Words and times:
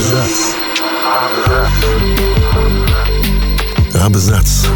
Абзац. 0.00 0.54
Абзац. 4.02 4.66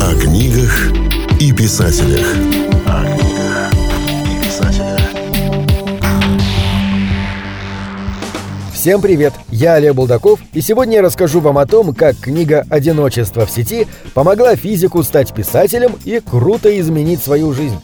О 0.00 0.14
книгах 0.20 0.90
и 1.38 1.52
писателях. 1.52 2.26
О 2.86 3.04
книгах 3.04 3.72
и 4.26 4.44
писателях. 4.44 5.00
Всем 8.74 9.00
привет! 9.00 9.32
Я 9.50 9.74
Олег 9.74 9.94
Булдаков, 9.94 10.40
и 10.52 10.60
сегодня 10.60 10.96
я 10.96 11.02
расскажу 11.02 11.38
вам 11.38 11.58
о 11.58 11.66
том, 11.66 11.94
как 11.94 12.16
книга 12.16 12.66
«Одиночество 12.68 13.46
в 13.46 13.50
сети» 13.52 13.86
помогла 14.12 14.56
физику 14.56 15.04
стать 15.04 15.32
писателем 15.32 15.94
и 16.04 16.18
круто 16.18 16.80
изменить 16.80 17.22
свою 17.22 17.52
жизнь. 17.52 17.78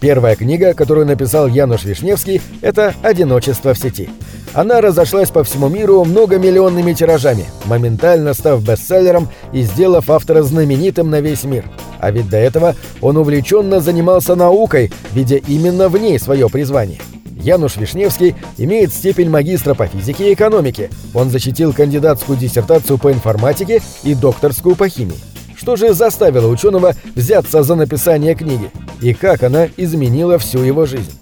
Первая 0.00 0.34
книга, 0.34 0.74
которую 0.74 1.06
написал 1.06 1.46
Януш 1.46 1.84
Вишневский, 1.84 2.42
это 2.62 2.94
«Одиночество 3.02 3.74
в 3.74 3.78
сети». 3.78 4.10
Она 4.54 4.80
разошлась 4.80 5.30
по 5.30 5.44
всему 5.44 5.68
миру 5.68 6.04
многомиллионными 6.04 6.92
тиражами, 6.92 7.46
моментально 7.66 8.34
став 8.34 8.62
бестселлером 8.62 9.28
и 9.52 9.62
сделав 9.62 10.10
автора 10.10 10.42
знаменитым 10.42 11.10
на 11.10 11.20
весь 11.20 11.44
мир. 11.44 11.64
А 12.00 12.10
ведь 12.10 12.28
до 12.28 12.36
этого 12.36 12.74
он 13.00 13.16
увлеченно 13.16 13.80
занимался 13.80 14.34
наукой, 14.34 14.92
видя 15.12 15.36
именно 15.36 15.88
в 15.88 15.98
ней 15.98 16.18
свое 16.18 16.48
призвание. 16.48 16.98
Януш 17.40 17.76
Вишневский 17.76 18.34
имеет 18.56 18.92
степень 18.92 19.30
магистра 19.30 19.74
по 19.74 19.86
физике 19.86 20.30
и 20.30 20.34
экономике. 20.34 20.90
Он 21.14 21.30
защитил 21.30 21.72
кандидатскую 21.72 22.36
диссертацию 22.36 22.98
по 22.98 23.12
информатике 23.12 23.80
и 24.02 24.14
докторскую 24.14 24.74
по 24.74 24.88
химии. 24.88 25.18
Что 25.56 25.76
же 25.76 25.92
заставило 25.92 26.48
ученого 26.48 26.94
взяться 27.14 27.62
за 27.62 27.74
написание 27.74 28.34
книги? 28.34 28.70
И 29.00 29.14
как 29.14 29.42
она 29.42 29.68
изменила 29.76 30.38
всю 30.38 30.60
его 30.60 30.86
жизнь? 30.86 31.12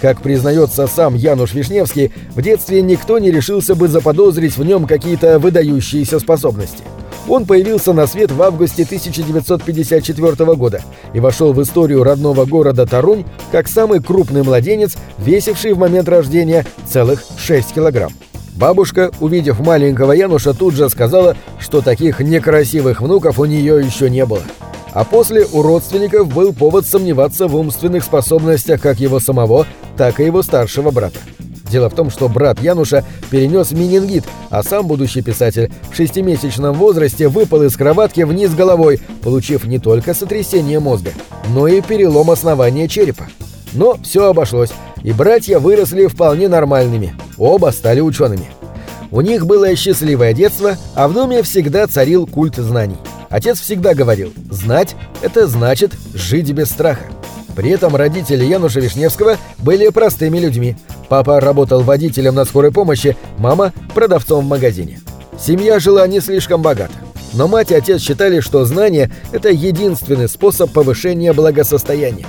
Как 0.00 0.20
признается 0.20 0.86
сам 0.86 1.14
Януш 1.14 1.54
Вишневский, 1.54 2.12
в 2.34 2.42
детстве 2.42 2.82
никто 2.82 3.18
не 3.18 3.30
решился 3.30 3.74
бы 3.74 3.88
заподозрить 3.88 4.56
в 4.56 4.64
нем 4.64 4.86
какие-то 4.86 5.38
выдающиеся 5.38 6.20
способности. 6.20 6.84
Он 7.26 7.44
появился 7.44 7.92
на 7.92 8.06
свет 8.06 8.30
в 8.30 8.40
августе 8.40 8.84
1954 8.84 10.54
года 10.54 10.80
и 11.12 11.20
вошел 11.20 11.52
в 11.52 11.62
историю 11.62 12.02
родного 12.02 12.46
города 12.46 12.86
Тарунь 12.86 13.26
как 13.52 13.68
самый 13.68 14.00
крупный 14.00 14.42
младенец, 14.42 14.96
весивший 15.18 15.74
в 15.74 15.78
момент 15.78 16.08
рождения 16.08 16.64
целых 16.86 17.22
6 17.36 17.74
килограмм. 17.74 18.12
Бабушка, 18.54 19.10
увидев 19.20 19.60
маленького 19.60 20.12
Януша, 20.12 20.54
тут 20.54 20.74
же 20.74 20.88
сказала, 20.88 21.36
что 21.60 21.80
таких 21.80 22.20
некрасивых 22.20 23.00
внуков 23.00 23.38
у 23.38 23.44
нее 23.44 23.84
еще 23.84 24.08
не 24.08 24.24
было. 24.24 24.42
А 24.98 25.04
после 25.04 25.46
у 25.52 25.62
родственников 25.62 26.26
был 26.34 26.52
повод 26.52 26.84
сомневаться 26.84 27.46
в 27.46 27.54
умственных 27.54 28.02
способностях 28.02 28.82
как 28.82 28.98
его 28.98 29.20
самого, 29.20 29.64
так 29.96 30.18
и 30.18 30.24
его 30.24 30.42
старшего 30.42 30.90
брата. 30.90 31.20
Дело 31.70 31.88
в 31.88 31.94
том, 31.94 32.10
что 32.10 32.28
брат 32.28 32.60
Януша 32.60 33.04
перенес 33.30 33.70
менингит, 33.70 34.24
а 34.50 34.64
сам 34.64 34.88
будущий 34.88 35.22
писатель 35.22 35.70
в 35.92 35.94
шестимесячном 35.94 36.74
возрасте 36.74 37.28
выпал 37.28 37.62
из 37.62 37.76
кроватки 37.76 38.22
вниз 38.22 38.52
головой, 38.52 39.00
получив 39.22 39.66
не 39.66 39.78
только 39.78 40.14
сотрясение 40.14 40.80
мозга, 40.80 41.12
но 41.50 41.68
и 41.68 41.80
перелом 41.80 42.32
основания 42.32 42.88
черепа. 42.88 43.28
Но 43.74 43.98
все 44.02 44.28
обошлось, 44.28 44.70
и 45.04 45.12
братья 45.12 45.60
выросли 45.60 46.08
вполне 46.08 46.48
нормальными, 46.48 47.14
оба 47.36 47.70
стали 47.70 48.00
учеными. 48.00 48.48
У 49.12 49.20
них 49.20 49.46
было 49.46 49.76
счастливое 49.76 50.32
детство, 50.32 50.76
а 50.96 51.06
в 51.06 51.14
доме 51.14 51.44
всегда 51.44 51.86
царил 51.86 52.26
культ 52.26 52.56
знаний. 52.56 52.98
Отец 53.30 53.60
всегда 53.60 53.94
говорил 53.94 54.32
«знать– 54.50 54.96
это 55.22 55.46
значит 55.46 55.92
жить 56.14 56.50
без 56.52 56.70
страха». 56.70 57.04
При 57.54 57.70
этом 57.70 57.96
родители 57.96 58.44
Януша 58.44 58.80
Вишневского 58.80 59.36
были 59.58 59.88
простыми 59.88 60.38
людьми. 60.38 60.76
Папа 61.08 61.40
работал 61.40 61.82
водителем 61.82 62.34
на 62.34 62.44
скорой 62.44 62.72
помощи, 62.72 63.16
мама– 63.36 63.72
продавцом 63.94 64.44
в 64.44 64.48
магазине. 64.48 65.00
Семья 65.38 65.78
жила 65.78 66.06
не 66.06 66.20
слишком 66.20 66.62
богато. 66.62 66.92
Но 67.34 67.48
мать 67.48 67.70
и 67.70 67.74
отец 67.74 68.00
считали, 68.00 68.40
что 68.40 68.64
знание– 68.64 69.10
это 69.32 69.50
единственный 69.50 70.28
способ 70.28 70.72
повышения 70.72 71.32
благосостояния. 71.32 72.26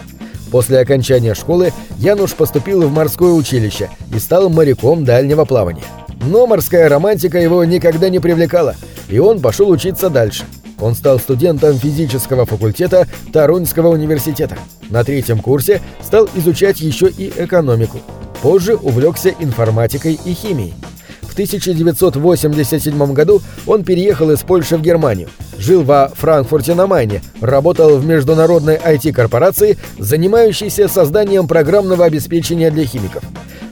После 0.51 0.79
окончания 0.79 1.35
школы 1.35 1.71
Януш 1.99 2.33
поступил 2.33 2.81
в 2.81 2.91
морское 2.91 3.31
училище 3.31 3.89
и 4.13 4.19
стал 4.19 4.49
моряком 4.49 5.05
дальнего 5.05 5.45
плавания. 5.45 5.85
Но 6.25 6.47
морская 6.47 6.89
романтика 6.89 7.37
его 7.37 7.63
никогда 7.63 8.09
не 8.09 8.19
привлекала, 8.19 8.75
и 9.07 9.19
он 9.19 9.39
пошел 9.39 9.69
учиться 9.69 10.09
дальше– 10.09 10.43
он 10.81 10.95
стал 10.95 11.19
студентом 11.19 11.77
физического 11.77 12.45
факультета 12.45 13.07
Тарунского 13.31 13.89
университета. 13.89 14.57
На 14.89 15.03
третьем 15.03 15.39
курсе 15.39 15.81
стал 16.01 16.29
изучать 16.35 16.79
еще 16.81 17.09
и 17.09 17.31
экономику. 17.35 17.99
Позже 18.41 18.75
увлекся 18.75 19.29
информатикой 19.29 20.19
и 20.23 20.33
химией. 20.33 20.73
В 21.21 21.33
1987 21.33 23.13
году 23.13 23.41
он 23.65 23.83
переехал 23.83 24.31
из 24.31 24.39
Польши 24.39 24.77
в 24.77 24.81
Германию, 24.81 25.29
жил 25.57 25.83
во 25.83 26.11
Франкфурте 26.13 26.73
на 26.73 26.87
Майне, 26.87 27.21
работал 27.39 27.97
в 27.97 28.05
международной 28.05 28.75
IT-корпорации, 28.77 29.77
занимающейся 29.97 30.87
созданием 30.87 31.47
программного 31.47 32.05
обеспечения 32.05 32.71
для 32.71 32.85
химиков 32.85 33.23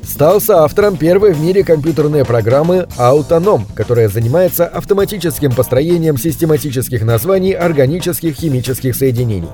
стал 0.08 0.40
соавтором 0.40 0.98
первой 0.98 1.34
в 1.34 1.42
мире 1.42 1.64
компьютерной 1.64 2.26
программы 2.26 2.88
Autonom, 2.98 3.64
которая 3.76 4.08
занимается 4.08 4.66
автоматическим 4.66 5.52
построением 5.54 6.18
систематических 6.18 7.04
названий 7.04 7.52
органических 7.52 8.36
химических 8.36 8.96
соединений. 8.96 9.50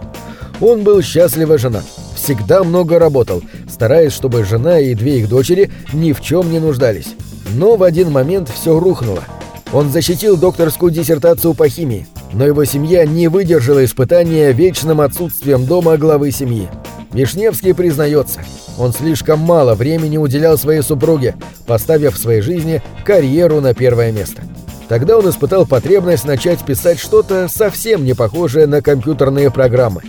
Он 0.61 0.83
был 0.83 1.01
счастливо 1.01 1.57
женат, 1.57 1.83
всегда 2.15 2.63
много 2.63 2.99
работал, 2.99 3.41
стараясь, 3.67 4.13
чтобы 4.13 4.45
жена 4.45 4.79
и 4.79 4.93
две 4.93 5.19
их 5.19 5.29
дочери 5.29 5.71
ни 5.91 6.13
в 6.13 6.21
чем 6.21 6.51
не 6.51 6.59
нуждались. 6.59 7.15
Но 7.55 7.75
в 7.75 7.83
один 7.83 8.11
момент 8.11 8.49
все 8.49 8.79
рухнуло. 8.79 9.23
Он 9.73 9.91
защитил 9.91 10.37
докторскую 10.37 10.91
диссертацию 10.91 11.55
по 11.55 11.67
химии, 11.67 12.07
но 12.33 12.45
его 12.45 12.65
семья 12.65 13.05
не 13.05 13.27
выдержала 13.27 13.85
испытания 13.85 14.51
вечным 14.51 15.01
отсутствием 15.01 15.65
дома 15.65 15.97
главы 15.97 16.31
семьи. 16.31 16.67
Вишневский 17.13 17.75
признается, 17.75 18.41
он 18.77 18.91
слишком 18.91 19.39
мало 19.39 19.75
времени 19.75 20.17
уделял 20.17 20.57
своей 20.57 20.81
супруге, 20.81 21.35
поставив 21.67 22.15
в 22.15 22.19
своей 22.19 22.41
жизни 22.41 22.81
карьеру 23.05 23.61
на 23.61 23.73
первое 23.73 24.11
место. 24.11 24.41
Тогда 24.89 25.17
он 25.17 25.29
испытал 25.29 25.65
потребность 25.65 26.25
начать 26.25 26.59
писать 26.65 26.99
что-то 26.99 27.47
совсем 27.47 28.03
не 28.03 28.13
похожее 28.13 28.65
на 28.65 28.81
компьютерные 28.81 29.51
программы. 29.51 30.01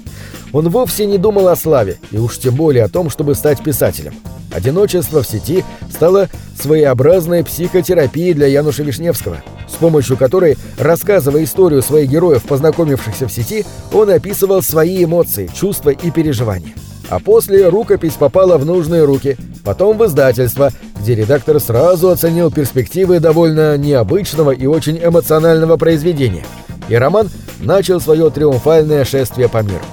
Он 0.53 0.69
вовсе 0.69 1.07
не 1.07 1.19
думал 1.19 1.49
о 1.49 1.57
славе, 1.57 1.99
и 2.11 2.19
уж 2.19 2.39
тем 2.39 2.55
более 2.55 2.85
о 2.85 2.89
том, 2.89 3.11
чтобы 3.11 3.35
стать 3.35 3.63
писателем. 3.63 4.15
Одиночество 4.53 5.23
в 5.23 5.27
сети 5.27 5.65
стало 5.91 6.29
своеобразной 6.61 7.45
психотерапией 7.45 8.35
для 8.35 8.47
Януша 8.47 8.83
Вишневского, 8.83 9.39
с 9.75 9.77
помощью 9.77 10.17
которой, 10.17 10.57
рассказывая 10.79 11.45
историю 11.45 11.83
своих 11.83 12.09
героев, 12.09 12.45
познакомившихся 12.45 13.27
в 13.27 13.33
сети, 13.33 13.65
он 13.93 14.11
описывал 14.11 14.63
свои 14.63 15.05
эмоции, 15.05 15.51
чувства 15.53 15.91
и 15.91 16.11
переживания. 16.11 16.73
А 17.11 17.19
после 17.19 17.69
рукопись 17.69 18.15
попала 18.15 18.57
в 18.57 18.65
нужные 18.65 19.05
руки, 19.05 19.37
потом 19.65 19.99
в 19.99 20.07
издательство, 20.07 20.71
где 21.01 21.15
редактор 21.15 21.61
сразу 21.61 22.09
оценил 22.11 22.51
перспективы 22.51 23.21
довольно 23.21 23.77
необычного 23.77 24.53
и 24.53 24.67
очень 24.67 24.99
эмоционального 24.99 25.77
произведения. 25.77 26.45
И 26.89 26.95
роман 26.95 27.29
начал 27.61 28.01
свое 28.01 28.31
триумфальное 28.31 29.05
шествие 29.05 29.49
по 29.49 29.63
миру. 29.63 29.85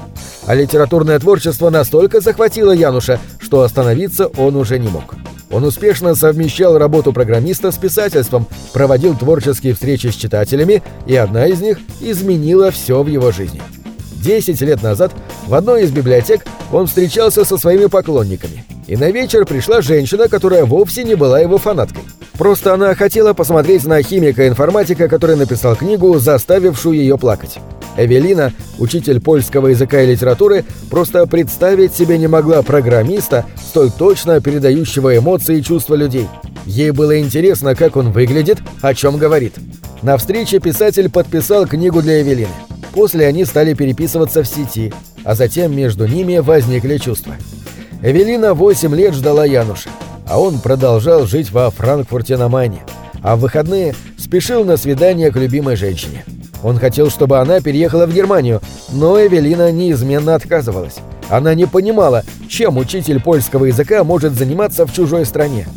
А 0.46 0.56
литературное 0.56 1.20
творчество 1.20 1.70
настолько 1.70 2.22
захватило 2.22 2.72
Януша, 2.72 3.20
что 3.40 3.62
остановиться 3.62 4.28
он 4.28 4.56
уже 4.56 4.80
не 4.80 4.88
мог. 4.88 5.16
Он 5.51 5.66
успешно 5.66 6.16
совмещал 6.16 6.78
работу 6.78 7.12
программиста 7.12 7.72
с 7.72 7.78
писательством, 7.78 8.47
проводил 8.73 9.16
творческие 9.17 9.73
встречи 9.73 10.07
с 10.07 10.16
читателями, 10.16 10.81
и 11.06 11.16
одна 11.16 11.47
из 11.47 11.59
них 11.59 11.79
изменила 12.00 12.72
все 12.72 13.03
в 13.03 13.07
его 13.07 13.31
жизни. 13.31 13.61
Десять 14.13 14.61
лет 14.61 14.81
назад 14.81 15.11
в 15.47 15.53
одной 15.53 15.84
из 15.84 15.91
библиотек 15.91 16.45
он 16.72 16.88
встречался 16.88 17.44
со 17.44 17.57
своими 17.57 17.88
поклонниками. 17.88 18.63
И 18.88 18.95
на 18.95 19.09
вечер 19.09 19.45
пришла 19.45 19.81
женщина, 19.81 20.28
которая 20.28 20.66
вовсе 20.66 21.03
не 21.03 21.16
была 21.16 21.40
его 21.40 21.58
фанаткой. 21.58 22.03
Просто 22.37 22.73
она 22.73 22.96
хотела 22.96 23.34
посмотреть 23.34 23.85
на 23.85 24.02
химика-информатика, 24.02 25.08
который 25.08 25.35
написал 25.35 25.76
книгу, 25.76 26.17
заставившую 26.17 26.96
ее 26.96 27.17
плакать. 27.17 27.59
Эвелина, 27.97 28.53
учитель 28.79 29.20
польского 29.20 29.67
языка 29.67 30.02
и 30.02 30.08
литературы, 30.08 30.64
просто 30.90 31.26
представить 31.28 31.93
себе 31.93 32.17
не 32.17 32.28
могла 32.28 32.61
программиста, 32.61 33.46
столь 33.58 33.91
точно 33.91 34.41
передающего 34.41 35.17
эмоции 35.17 35.59
и 35.59 35.64
чувства 35.64 35.96
людей. 35.96 36.28
Ей 36.66 36.91
было 36.91 37.20
интересно, 37.20 37.76
как 37.76 37.96
он 37.96 38.11
выглядит, 38.11 38.59
о 38.82 38.93
чем 38.93 39.17
говорит. 39.17 39.55
На 40.02 40.17
встрече 40.17 40.59
писатель 40.59 41.09
подписал 41.09 41.67
книгу 41.67 42.02
для 42.02 42.22
Эвелины. 42.22 42.49
После 42.93 43.26
они 43.26 43.46
стали 43.46 43.73
переписываться 43.73 44.43
в 44.43 44.47
сети, 44.47 44.93
а 45.23 45.35
затем 45.35 45.76
между 45.76 46.08
ними 46.08 46.38
возникли 46.40 46.97
чувства. 46.97 47.35
Эвелина 48.02 48.53
8 48.53 48.96
лет 48.96 49.14
ждала 49.14 49.46
Януша, 49.46 49.90
а 50.28 50.40
он 50.40 50.59
продолжал 50.59 51.26
жить 51.26 51.52
во 51.52 51.70
Франкфурте 51.70 52.35
на 52.35 52.49
Майне, 52.49 52.84
а 53.22 53.35
в 53.35 53.41
выходные 53.41 53.96
спешил 54.17 54.64
на 54.64 54.78
свидание 54.78 55.32
к 55.32 55.38
любимой 55.38 55.76
женщине. 55.76 56.26
Он 56.63 56.78
хотел, 56.78 57.09
чтобы 57.09 57.40
она 57.40 57.59
переехала 57.59 58.05
в 58.05 58.13
Германию, 58.13 58.61
но 58.91 59.19
Эвелина 59.19 59.72
неизменно 59.72 60.35
отказывалась. 60.35 60.96
Она 61.29 61.53
не 61.55 61.66
понимала, 61.66 62.23
чем 62.49 62.78
учитель 62.78 63.22
польского 63.22 63.66
языка 63.66 64.03
может 64.03 64.34
заниматься 64.34 64.85
в 64.85 64.93
чужой 64.93 65.25
стране. 65.25 65.67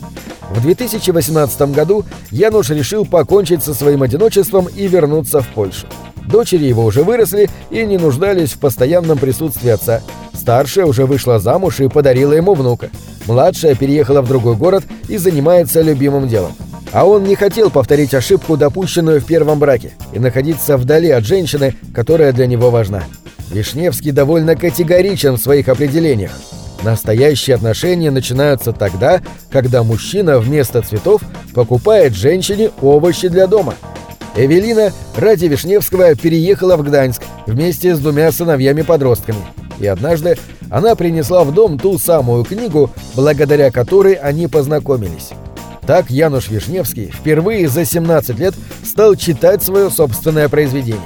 В 0.50 0.60
2018 0.60 1.72
году 1.72 2.04
Януш 2.30 2.70
решил 2.70 3.06
покончить 3.06 3.62
со 3.62 3.72
своим 3.72 4.02
одиночеством 4.02 4.66
и 4.66 4.86
вернуться 4.86 5.40
в 5.40 5.48
Польшу. 5.48 5.86
Дочери 6.26 6.64
его 6.64 6.84
уже 6.84 7.02
выросли 7.02 7.48
и 7.70 7.84
не 7.84 7.98
нуждались 7.98 8.52
в 8.52 8.58
постоянном 8.58 9.18
присутствии 9.18 9.70
отца. 9.70 10.00
Старшая 10.32 10.86
уже 10.86 11.06
вышла 11.06 11.38
замуж 11.38 11.80
и 11.80 11.88
подарила 11.88 12.32
ему 12.32 12.54
внука. 12.54 12.90
Младшая 13.26 13.74
переехала 13.74 14.20
в 14.20 14.28
другой 14.28 14.56
город 14.56 14.84
и 15.08 15.16
занимается 15.16 15.80
любимым 15.80 16.28
делом. 16.28 16.52
А 16.94 17.04
он 17.04 17.24
не 17.24 17.34
хотел 17.34 17.70
повторить 17.70 18.14
ошибку, 18.14 18.56
допущенную 18.56 19.20
в 19.20 19.24
первом 19.24 19.58
браке, 19.58 19.90
и 20.12 20.20
находиться 20.20 20.76
вдали 20.76 21.10
от 21.10 21.24
женщины, 21.24 21.74
которая 21.92 22.32
для 22.32 22.46
него 22.46 22.70
важна. 22.70 23.02
Вишневский 23.50 24.12
довольно 24.12 24.54
категоричен 24.54 25.34
в 25.34 25.40
своих 25.40 25.68
определениях. 25.68 26.30
Настоящие 26.84 27.56
отношения 27.56 28.12
начинаются 28.12 28.72
тогда, 28.72 29.20
когда 29.50 29.82
мужчина 29.82 30.38
вместо 30.38 30.82
цветов 30.82 31.22
покупает 31.52 32.14
женщине 32.14 32.70
овощи 32.80 33.26
для 33.26 33.48
дома. 33.48 33.74
Эвелина 34.36 34.92
ради 35.16 35.46
Вишневского 35.46 36.14
переехала 36.14 36.76
в 36.76 36.84
Гданьск 36.84 37.22
вместе 37.46 37.96
с 37.96 37.98
двумя 37.98 38.30
сыновьями-подростками. 38.30 39.38
И 39.80 39.86
однажды 39.86 40.38
она 40.70 40.94
принесла 40.94 41.42
в 41.42 41.52
дом 41.52 41.76
ту 41.76 41.98
самую 41.98 42.44
книгу, 42.44 42.90
благодаря 43.16 43.72
которой 43.72 44.14
они 44.14 44.46
познакомились. 44.46 45.30
Так 45.86 46.10
Януш 46.10 46.48
Вишневский 46.48 47.10
впервые 47.10 47.68
за 47.68 47.84
17 47.84 48.38
лет 48.38 48.54
стал 48.84 49.16
читать 49.16 49.62
свое 49.62 49.90
собственное 49.90 50.48
произведение. 50.48 51.02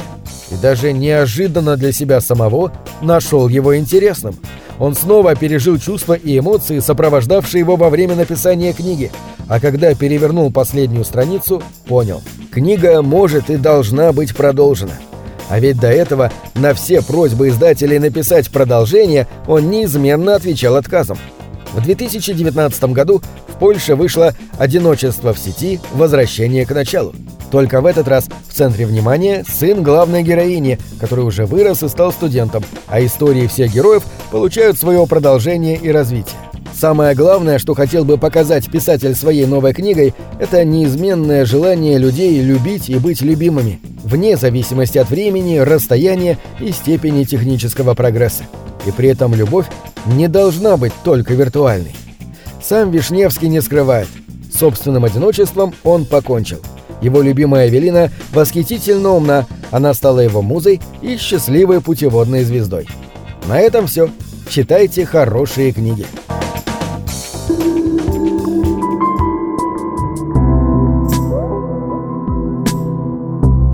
И 0.50 0.54
даже 0.56 0.92
неожиданно 0.92 1.76
для 1.76 1.92
себя 1.92 2.20
самого 2.20 2.72
нашел 3.02 3.48
его 3.48 3.76
интересным. 3.76 4.36
Он 4.78 4.94
снова 4.94 5.34
пережил 5.34 5.78
чувства 5.78 6.14
и 6.14 6.38
эмоции, 6.38 6.78
сопровождавшие 6.78 7.60
его 7.60 7.76
во 7.76 7.90
время 7.90 8.14
написания 8.14 8.72
книги, 8.72 9.10
а 9.48 9.58
когда 9.58 9.94
перевернул 9.94 10.52
последнюю 10.52 11.04
страницу, 11.04 11.62
понял– 11.86 12.22
книга 12.50 13.02
может 13.02 13.50
и 13.50 13.56
должна 13.56 14.12
быть 14.12 14.34
продолжена. 14.34 14.94
А 15.48 15.60
ведь 15.60 15.78
до 15.78 15.88
этого 15.88 16.32
на 16.54 16.74
все 16.74 17.02
просьбы 17.02 17.48
издателей 17.48 18.00
написать 18.00 18.50
продолжение 18.50 19.28
он 19.46 19.70
неизменно 19.70 20.34
отвечал 20.34 20.74
отказом. 20.74 21.18
В 21.72 21.82
2019 21.82 22.84
году 22.92 23.22
в 23.58 23.60
Польше 23.60 23.96
вышло 23.96 24.34
«Одиночество 24.56 25.34
в 25.34 25.38
сети. 25.38 25.80
Возвращение 25.92 26.64
к 26.64 26.70
началу». 26.72 27.12
Только 27.50 27.80
в 27.80 27.86
этот 27.86 28.06
раз 28.06 28.28
в 28.48 28.54
центре 28.54 28.86
внимания 28.86 29.44
сын 29.48 29.82
главной 29.82 30.22
героини, 30.22 30.78
который 31.00 31.24
уже 31.24 31.44
вырос 31.44 31.82
и 31.82 31.88
стал 31.88 32.12
студентом, 32.12 32.62
а 32.86 33.04
истории 33.04 33.48
всех 33.48 33.74
героев 33.74 34.04
получают 34.30 34.78
свое 34.78 35.04
продолжение 35.08 35.76
и 35.76 35.90
развитие. 35.90 36.36
Самое 36.72 37.16
главное, 37.16 37.58
что 37.58 37.74
хотел 37.74 38.04
бы 38.04 38.16
показать 38.16 38.70
писатель 38.70 39.16
своей 39.16 39.46
новой 39.46 39.74
книгой, 39.74 40.14
это 40.38 40.64
неизменное 40.64 41.44
желание 41.44 41.98
людей 41.98 42.40
любить 42.40 42.88
и 42.88 42.96
быть 42.98 43.22
любимыми, 43.22 43.80
вне 44.04 44.36
зависимости 44.36 44.98
от 44.98 45.10
времени, 45.10 45.58
расстояния 45.58 46.38
и 46.60 46.70
степени 46.70 47.24
технического 47.24 47.94
прогресса. 47.94 48.44
И 48.86 48.92
при 48.92 49.08
этом 49.08 49.34
любовь 49.34 49.66
не 50.06 50.28
должна 50.28 50.76
быть 50.76 50.92
только 51.02 51.34
виртуальной. 51.34 51.96
Сам 52.62 52.90
Вишневский 52.90 53.48
не 53.48 53.60
скрывает. 53.60 54.08
Собственным 54.52 55.04
одиночеством 55.04 55.74
он 55.84 56.04
покончил. 56.04 56.60
Его 57.00 57.22
любимая 57.22 57.68
Эвелина 57.68 58.10
восхитительно 58.32 59.10
умна, 59.10 59.46
она 59.70 59.94
стала 59.94 60.20
его 60.20 60.42
музой 60.42 60.80
и 61.00 61.16
счастливой 61.16 61.80
путеводной 61.80 62.44
звездой. 62.44 62.88
На 63.46 63.60
этом 63.60 63.86
все. 63.86 64.10
Читайте 64.48 65.04
хорошие 65.04 65.72
книги. 65.72 66.06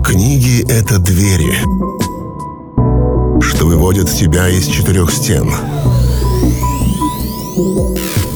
Книги— 0.03 0.63
это 0.69 0.99
двери, 0.99 1.55
что 3.41 3.65
выводят 3.65 4.09
тебя 4.09 4.47
из 4.49 4.67
четырех 4.67 5.11
стен. 5.11 5.49